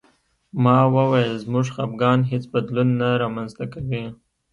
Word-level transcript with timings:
ما 0.63 0.77
وویل 0.95 1.33
زموږ 1.43 1.65
خپګان 1.75 2.19
هېڅ 2.31 2.43
بدلون 2.53 2.89
نه 3.01 3.09
رامنځته 3.23 3.65
کوي 3.73 4.03